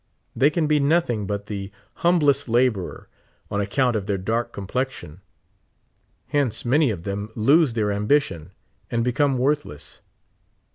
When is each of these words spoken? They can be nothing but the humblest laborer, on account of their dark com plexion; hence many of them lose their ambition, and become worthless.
They 0.35 0.49
can 0.49 0.65
be 0.65 0.79
nothing 0.79 1.27
but 1.27 1.45
the 1.45 1.69
humblest 1.97 2.49
laborer, 2.49 3.07
on 3.51 3.61
account 3.61 3.95
of 3.95 4.07
their 4.07 4.17
dark 4.17 4.51
com 4.51 4.65
plexion; 4.65 5.19
hence 6.29 6.65
many 6.65 6.89
of 6.89 7.03
them 7.03 7.29
lose 7.35 7.73
their 7.73 7.91
ambition, 7.91 8.49
and 8.89 9.03
become 9.03 9.37
worthless. 9.37 10.01